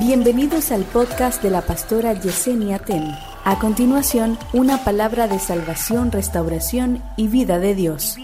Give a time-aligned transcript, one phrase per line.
[0.00, 3.04] Bienvenidos al podcast de la pastora Yesenia Ten.
[3.44, 8.16] A continuación, una palabra de salvación, restauración y vida de Dios.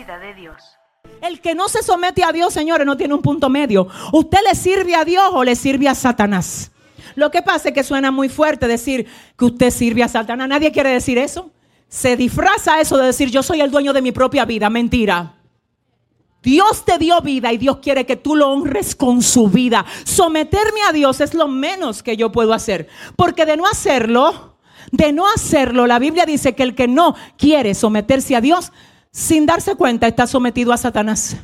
[1.21, 3.89] El que no se somete a Dios, señores, no tiene un punto medio.
[4.13, 6.73] ¿Usted le sirve a Dios o le sirve a Satanás?
[7.15, 9.07] Lo que pasa es que suena muy fuerte decir
[9.39, 10.49] que usted sirve a Satanás.
[10.49, 11.51] Nadie quiere decir eso.
[11.91, 14.71] Se disfraza eso de decir yo soy el dueño de mi propia vida.
[14.71, 15.36] Mentira.
[16.47, 19.85] Dios te dio vida y Dios quiere que tú lo honres con su vida.
[20.05, 22.87] Someterme a Dios es lo menos que yo puedo hacer.
[23.17, 24.57] Porque de no hacerlo,
[24.93, 28.71] de no hacerlo, la Biblia dice que el que no quiere someterse a Dios,
[29.11, 31.37] sin darse cuenta, está sometido a Satanás.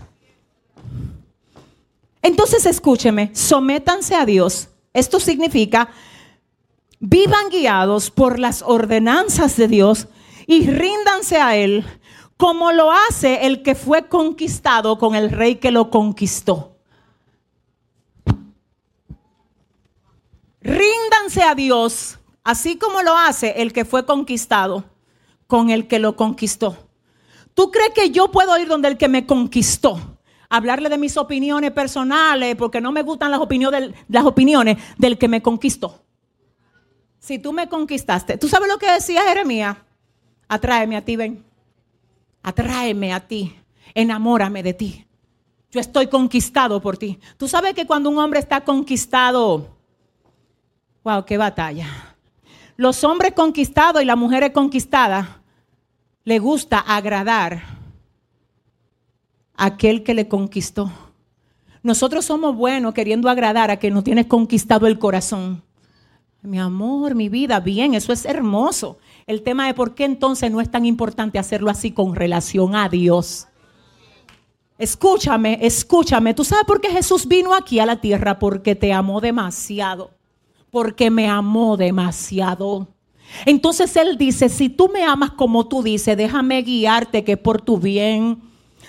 [2.23, 4.69] Entonces escúcheme, sométanse a Dios.
[4.95, 5.88] Esto significa,
[7.01, 10.07] vivan guiados por las ordenanzas de Dios
[10.46, 11.84] y ríndanse a Él
[12.42, 16.74] como lo hace el que fue conquistado con el rey que lo conquistó.
[20.60, 24.82] Ríndanse a Dios, así como lo hace el que fue conquistado
[25.46, 26.88] con el que lo conquistó.
[27.54, 30.18] ¿Tú crees que yo puedo ir donde el que me conquistó?
[30.49, 36.02] Hablarle de mis opiniones personales, porque no me gustan las opiniones del, que me conquistó.
[37.21, 39.77] Si tú me conquistaste, ¿tú sabes lo que decía Jeremías?
[40.49, 41.52] Atráeme a ti, ven
[42.43, 43.54] atráeme a ti,
[43.95, 45.07] enamórame de ti.
[45.71, 47.18] Yo estoy conquistado por ti.
[47.38, 49.76] Tú sabes que cuando un hombre está conquistado,
[51.02, 51.88] wow, qué batalla.
[52.76, 55.29] Los hombres conquistados y las mujeres conquistadas
[56.24, 57.62] le gusta agradar
[59.56, 60.90] a aquel que le conquistó.
[61.82, 65.62] Nosotros somos buenos queriendo agradar a quien nos tiene conquistado el corazón.
[66.43, 68.99] Mi amor, mi vida, bien, eso es hermoso.
[69.26, 72.88] El tema es por qué entonces no es tan importante hacerlo así con relación a
[72.88, 73.47] Dios.
[74.78, 76.34] Escúchame, escúchame.
[76.34, 78.38] ¿Tú sabes por qué Jesús vino aquí a la tierra?
[78.38, 80.10] Porque te amó demasiado.
[80.70, 82.88] Porque me amó demasiado.
[83.47, 87.61] Entonces Él dice, si tú me amas como tú dices, déjame guiarte que es por
[87.61, 88.41] tu bien.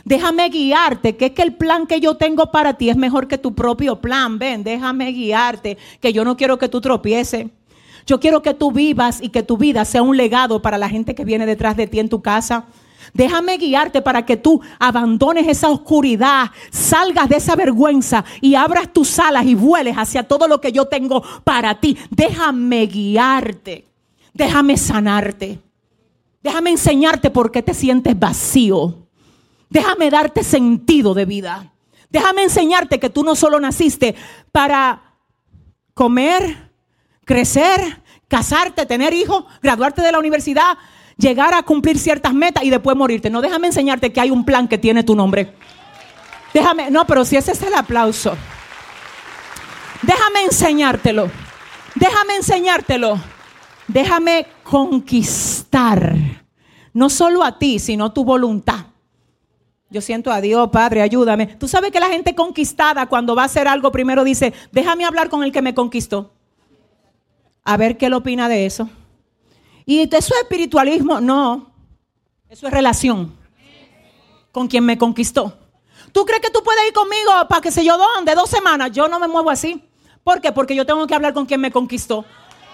[0.06, 3.38] Déjame guiarte, que es que el plan que yo tengo para ti es mejor que
[3.38, 4.38] tu propio plan.
[4.38, 7.48] Ven, déjame guiarte, que yo no quiero que tú tropieces.
[8.06, 11.16] Yo quiero que tú vivas y que tu vida sea un legado para la gente
[11.16, 12.66] que viene detrás de ti en tu casa.
[13.14, 19.20] Déjame guiarte para que tú abandones esa oscuridad, salgas de esa vergüenza y abras tus
[19.20, 21.98] alas y vueles hacia todo lo que yo tengo para ti.
[22.10, 23.86] Déjame guiarte.
[24.34, 25.60] Déjame sanarte.
[26.42, 29.08] Déjame enseñarte por qué te sientes vacío.
[29.70, 31.72] Déjame darte sentido de vida.
[32.10, 34.16] Déjame enseñarte que tú no solo naciste
[34.52, 35.16] para
[35.94, 36.73] comer,
[37.26, 40.78] crecer, casarte, tener hijos, graduarte de la universidad,
[41.18, 43.30] llegar a cumplir ciertas metas y después morirte.
[43.30, 45.54] No, déjame enseñarte que hay un plan que tiene tu nombre.
[46.54, 48.36] Déjame, no, pero si ese es el aplauso.
[50.02, 51.30] Déjame enseñártelo.
[51.96, 53.20] Déjame enseñártelo.
[53.88, 56.16] Déjame conquistar.
[56.94, 58.86] No solo a ti, sino tu voluntad.
[59.90, 61.48] Yo siento a Dios, Padre, ayúdame.
[61.48, 65.30] Tú sabes que la gente conquistada cuando va a hacer algo primero dice, déjame hablar
[65.30, 66.32] con el que me conquistó
[67.64, 68.90] a ver qué él opina de eso.
[69.86, 71.72] Y eso es espiritualismo, no.
[72.50, 73.36] Eso es relación
[74.52, 75.58] con quien me conquistó.
[76.12, 78.36] ¿Tú crees que tú puedes ir conmigo para que sé yo dónde?
[78.36, 78.92] Dos semanas.
[78.92, 79.84] Yo no me muevo así.
[80.24, 80.52] ¿Por qué?
[80.52, 82.24] Porque yo tengo que hablar con quien me conquistó.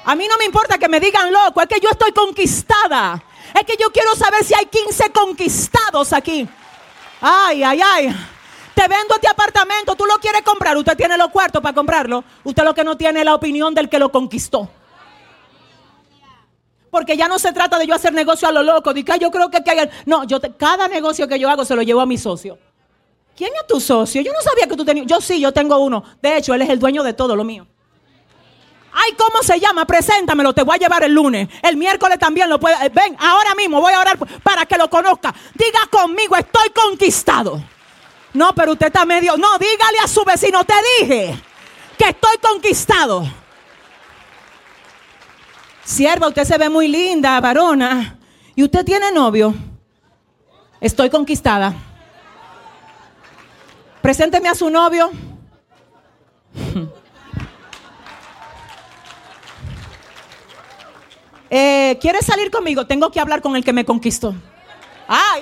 [0.04, 3.24] A mí no me importa que me digan loco, es que yo estoy conquistada.
[3.54, 6.48] Es que yo quiero saber si hay 15 conquistados aquí.
[7.22, 8.16] Ay, ay, ay.
[8.76, 12.24] Te vendo este apartamento, tú lo quieres comprar, usted tiene los cuartos para comprarlo.
[12.44, 14.70] Usted lo que no tiene es la opinión del que lo conquistó.
[16.90, 18.94] Porque ya no se trata de yo hacer negocio a lo loco.
[18.94, 19.90] De yo creo que, hay...
[20.06, 22.58] No, yo cada negocio que yo hago se lo llevo a mi socio.
[23.36, 24.22] ¿Quién es tu socio?
[24.22, 25.08] Yo no sabía que tú tenías.
[25.08, 26.04] Yo sí, yo tengo uno.
[26.22, 27.66] De hecho, él es el dueño de todo lo mío.
[28.92, 29.86] Ay, ¿cómo se llama?
[29.86, 31.48] Preséntamelo, te voy a llevar el lunes.
[31.62, 32.76] El miércoles también lo puede.
[32.86, 35.34] Eh, ven, ahora mismo voy a orar para que lo conozca.
[35.54, 37.64] Diga conmigo, estoy conquistado.
[38.34, 39.38] No, pero usted está medio.
[39.38, 41.40] No, dígale a su vecino, te dije
[41.98, 43.24] que estoy conquistado.
[45.90, 48.20] Sierva, usted se ve muy linda, varona.
[48.56, 49.56] ¿Y usted tiene novio?
[50.80, 51.74] Estoy conquistada.
[54.00, 55.10] Presénteme a su novio.
[61.52, 62.86] Eh, ¿Quiere salir conmigo?
[62.86, 64.36] Tengo que hablar con el que me conquistó.
[65.08, 65.42] Ay,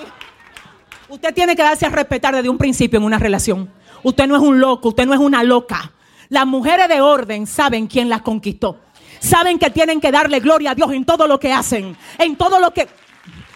[1.10, 3.70] usted tiene que darse a respetar desde un principio en una relación.
[4.04, 5.92] Usted no es un loco, usted no es una loca.
[6.30, 8.80] Las mujeres de orden saben quién las conquistó
[9.20, 12.60] saben que tienen que darle gloria a Dios en todo lo que hacen, en todo
[12.60, 12.88] lo que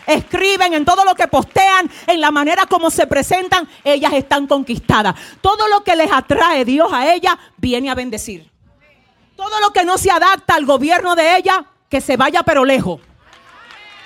[0.06, 5.16] escriben, en todo lo que postean, en la manera como se presentan, ellas están conquistadas.
[5.42, 8.50] Todo lo que les atrae Dios a ellas viene a bendecir.
[9.36, 13.02] Todo lo que no se adapta al gobierno de ella, que se vaya pero lejos.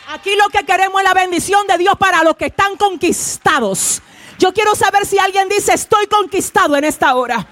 [0.10, 4.02] Aquí lo que queremos es la bendición de Dios para los que están conquistados.
[4.38, 7.48] Yo quiero saber si alguien dice, estoy conquistado en esta hora.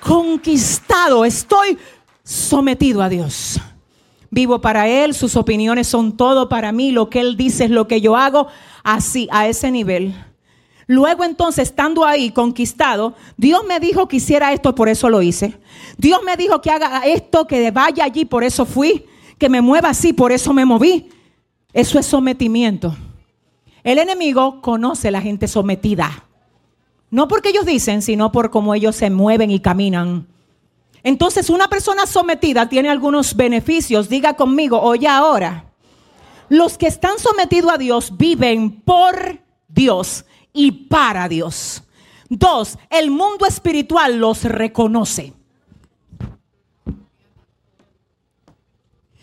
[0.00, 1.78] Conquistado, estoy
[2.26, 3.60] sometido a Dios.
[4.30, 7.86] Vivo para Él, sus opiniones son todo para mí, lo que Él dice es lo
[7.86, 8.48] que yo hago,
[8.82, 10.14] así, a ese nivel.
[10.88, 15.56] Luego entonces, estando ahí conquistado, Dios me dijo que hiciera esto, por eso lo hice.
[15.96, 19.06] Dios me dijo que haga esto, que vaya allí, por eso fui.
[19.38, 21.08] Que me mueva así, por eso me moví.
[21.72, 22.96] Eso es sometimiento.
[23.84, 26.24] El enemigo conoce a la gente sometida.
[27.10, 30.26] No porque ellos dicen, sino por cómo ellos se mueven y caminan.
[31.06, 34.08] Entonces, una persona sometida tiene algunos beneficios.
[34.08, 35.66] Diga conmigo, oye ahora.
[36.48, 39.38] Los que están sometidos a Dios viven por
[39.68, 41.84] Dios y para Dios.
[42.28, 45.32] Dos, el mundo espiritual los reconoce.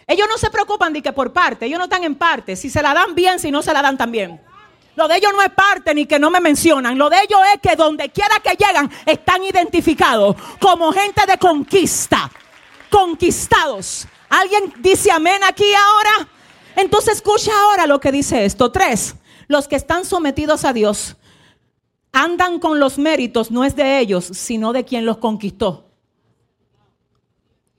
[0.07, 2.81] Ellos no se preocupan de que por parte, ellos no están en parte, si se
[2.81, 4.39] la dan bien, si no se la dan también.
[4.95, 6.97] Lo de ellos no es parte ni que no me mencionan.
[6.97, 12.29] Lo de ellos es que donde quiera que llegan están identificados como gente de conquista.
[12.89, 14.07] Conquistados.
[14.29, 16.29] ¿Alguien dice amén aquí ahora?
[16.75, 18.71] Entonces escucha ahora lo que dice esto.
[18.71, 19.15] Tres,
[19.47, 21.15] los que están sometidos a Dios
[22.11, 25.89] andan con los méritos, no es de ellos, sino de quien los conquistó.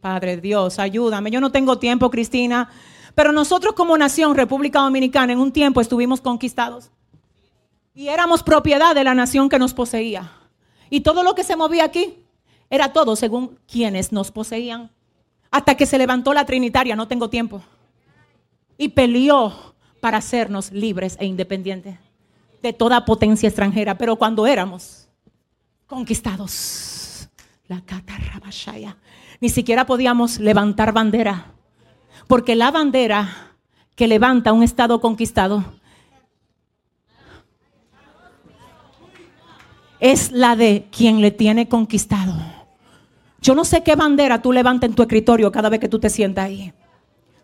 [0.01, 1.31] Padre Dios, ayúdame.
[1.31, 2.69] Yo no tengo tiempo, Cristina.
[3.15, 6.91] Pero nosotros como nación, República Dominicana, en un tiempo estuvimos conquistados.
[7.95, 10.33] Y éramos propiedad de la nación que nos poseía.
[10.91, 12.25] Y todo lo que se movía aquí
[12.69, 14.91] era todo según quienes nos poseían.
[15.51, 17.63] Hasta que se levantó la Trinitaria, no tengo tiempo.
[18.77, 21.97] Y peleó para hacernos libres e independientes
[22.61, 23.97] de toda potencia extranjera.
[23.97, 25.09] Pero cuando éramos
[25.87, 27.29] conquistados,
[27.69, 28.97] la catarrabashaya
[29.41, 31.53] ni siquiera podíamos levantar bandera.
[32.27, 33.53] Porque la bandera
[33.95, 35.65] que levanta un Estado conquistado
[40.05, 42.35] es la de quien le tiene conquistado.
[43.41, 46.11] Yo no sé qué bandera tú levantas en tu escritorio cada vez que tú te
[46.11, 46.75] sientas ahí.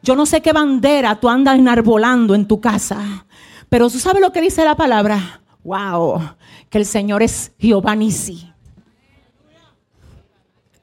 [0.02, 3.24] Yo no sé qué bandera tú andas enarbolando en tu casa.
[3.70, 5.40] Pero tú sabes lo que dice la palabra.
[5.64, 6.20] Wow,
[6.68, 7.96] que el Señor es Jehová.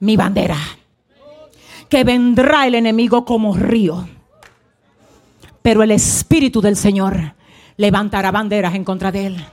[0.00, 0.58] Mi bandera
[1.88, 4.08] que vendrá el enemigo como río.
[5.62, 7.34] Pero el Espíritu del Señor
[7.76, 9.46] levantará banderas en contra de él.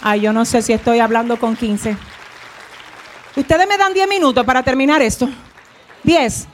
[0.00, 1.96] Ay, yo no sé si estoy hablando con 15.
[3.36, 5.28] Ustedes me dan 10 minutos para terminar esto.
[6.04, 6.48] 10.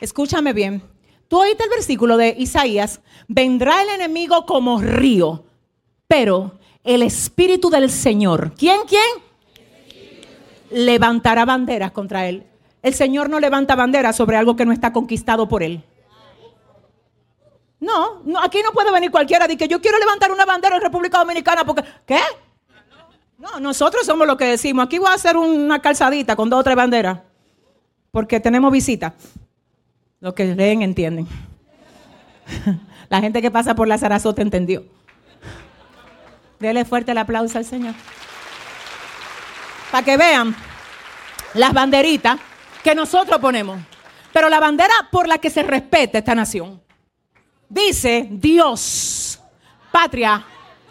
[0.00, 0.82] Escúchame bien.
[1.28, 3.00] Tú oíste el versículo de Isaías.
[3.28, 5.44] Vendrá el enemigo como río,
[6.06, 8.52] pero el Espíritu del Señor.
[8.56, 9.32] ¿Quién, quién?
[10.72, 12.44] levantará banderas contra él.
[12.82, 15.82] El Señor no levanta banderas sobre algo que no está conquistado por él.
[17.78, 20.82] No, no, aquí no puede venir cualquiera de que yo quiero levantar una bandera en
[20.82, 22.20] República Dominicana porque, ¿qué?
[23.42, 26.62] No, nosotros somos los que decimos, aquí voy a hacer una calzadita con dos o
[26.62, 27.18] tres banderas,
[28.12, 29.14] porque tenemos visita.
[30.20, 31.26] Los que leen entienden.
[33.08, 34.84] La gente que pasa por la Sarasota entendió.
[36.60, 37.94] Dele fuerte el aplauso al Señor
[39.90, 40.54] para que vean
[41.54, 42.38] las banderitas
[42.84, 43.80] que nosotros ponemos.
[44.32, 46.80] Pero la bandera por la que se respeta esta nación.
[47.68, 49.40] Dice Dios,
[49.90, 50.44] patria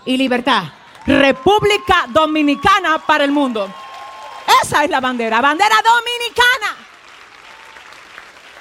[0.05, 0.80] y libertad.
[1.05, 3.69] República Dominicana para el mundo.
[4.63, 6.77] Esa es la bandera, bandera dominicana.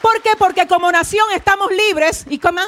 [0.01, 0.31] ¿Por qué?
[0.39, 2.61] Porque como nación estamos libres y como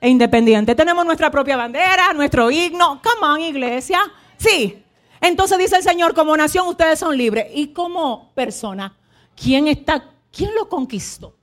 [0.00, 0.76] e independientes.
[0.76, 3.00] Tenemos nuestra propia bandera, nuestro himno.
[3.02, 4.00] Come on, iglesia.
[4.36, 4.84] Sí,
[5.20, 7.46] entonces dice el Señor, como nación ustedes son libres.
[7.54, 8.96] Y como persona,
[9.34, 10.10] ¿quién está?
[10.30, 11.34] ¿Quién lo conquistó?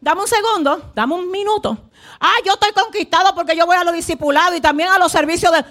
[0.00, 1.89] Dame un segundo, dame un minuto.
[2.20, 5.52] Ah, yo estoy conquistado porque yo voy a los discipulados y también a los servicios
[5.52, 5.64] de...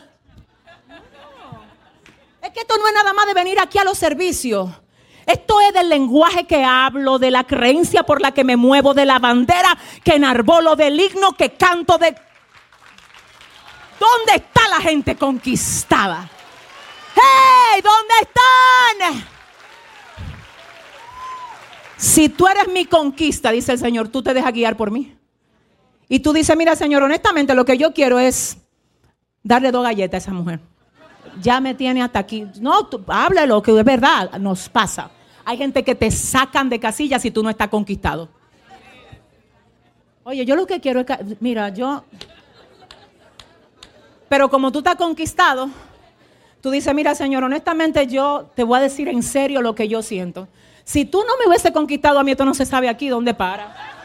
[2.41, 4.69] Es que esto no es nada más de venir aquí a los servicios.
[5.25, 9.05] Esto es del lenguaje que hablo, de la creencia por la que me muevo, de
[9.05, 12.15] la bandera que enarbolo, del himno que canto, de
[14.00, 16.29] ¿Dónde está la gente conquistada?
[17.13, 17.81] ¡Hey!
[17.83, 19.27] ¿Dónde están?
[21.98, 25.18] Si tú eres mi conquista, dice el Señor, tú te dejas guiar por mí.
[26.09, 28.57] Y tú dices, mira Señor, honestamente lo que yo quiero es
[29.43, 30.59] darle dos galletas a esa mujer.
[31.41, 32.45] Ya me tiene hasta aquí.
[32.59, 35.11] No, háblalo, que es verdad, nos pasa.
[35.45, 38.27] Hay gente que te sacan de casillas si tú no estás conquistado.
[40.23, 42.03] Oye, yo lo que quiero es que, mira, yo
[44.27, 45.69] pero como tú estás conquistado,
[46.61, 50.01] Tú dices, mira Señor, honestamente yo te voy a decir en serio lo que yo
[50.01, 50.47] siento.
[50.83, 53.99] Si tú no me hubiese conquistado a mí, esto no se sabe aquí dónde para.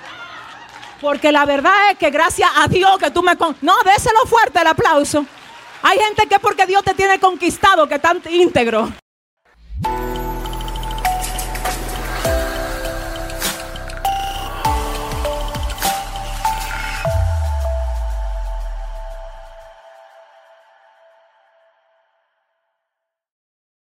[1.04, 3.36] Porque la verdad es que gracias a Dios que tú me...
[3.36, 3.54] Con...
[3.60, 5.26] No, déselo fuerte el aplauso.
[5.82, 8.90] Hay gente que porque Dios te tiene conquistado, que tan íntegro.